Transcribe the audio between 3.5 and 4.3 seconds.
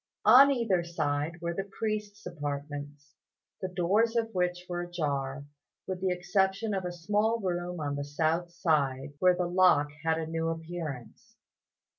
the doors